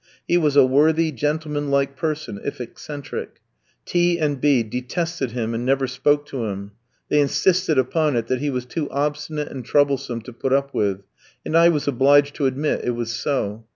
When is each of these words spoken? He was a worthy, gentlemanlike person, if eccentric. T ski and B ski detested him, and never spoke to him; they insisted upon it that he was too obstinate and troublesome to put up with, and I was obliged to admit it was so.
He 0.27 0.35
was 0.35 0.55
a 0.55 0.65
worthy, 0.65 1.11
gentlemanlike 1.11 1.95
person, 1.95 2.39
if 2.43 2.59
eccentric. 2.59 3.35
T 3.85 4.15
ski 4.15 4.19
and 4.19 4.41
B 4.41 4.61
ski 4.61 4.67
detested 4.67 5.29
him, 5.29 5.53
and 5.53 5.63
never 5.63 5.85
spoke 5.85 6.25
to 6.29 6.45
him; 6.45 6.71
they 7.09 7.19
insisted 7.21 7.77
upon 7.77 8.15
it 8.15 8.25
that 8.25 8.39
he 8.41 8.49
was 8.49 8.65
too 8.65 8.89
obstinate 8.89 9.49
and 9.49 9.63
troublesome 9.63 10.21
to 10.21 10.33
put 10.33 10.53
up 10.53 10.73
with, 10.73 11.01
and 11.45 11.55
I 11.55 11.69
was 11.69 11.87
obliged 11.87 12.33
to 12.37 12.47
admit 12.47 12.81
it 12.83 12.95
was 12.95 13.11
so. 13.13 13.65